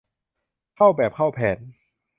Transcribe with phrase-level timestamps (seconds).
[0.75, 1.57] เข้าแบบเข้าแผน